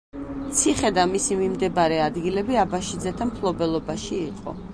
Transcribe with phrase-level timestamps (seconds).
[0.61, 4.61] ციხე და მისი მიმდებარე ადგილები აბაშიძეთა მფლობელობაში იყო.